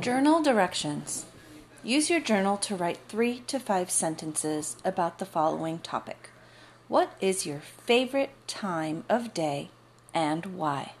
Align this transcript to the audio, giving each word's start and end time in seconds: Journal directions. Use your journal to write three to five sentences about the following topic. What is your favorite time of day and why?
Journal 0.00 0.42
directions. 0.42 1.26
Use 1.84 2.10
your 2.10 2.20
journal 2.20 2.56
to 2.58 2.74
write 2.74 2.98
three 3.08 3.40
to 3.46 3.60
five 3.60 3.90
sentences 3.90 4.76
about 4.84 5.18
the 5.18 5.26
following 5.26 5.78
topic. 5.78 6.30
What 6.88 7.12
is 7.20 7.46
your 7.46 7.60
favorite 7.60 8.30
time 8.46 9.04
of 9.08 9.34
day 9.34 9.70
and 10.12 10.46
why? 10.46 10.92